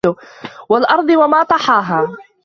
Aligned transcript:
وَالأَرضِ 0.69 1.11
وَما 1.17 1.43
طَحاها 1.43 2.17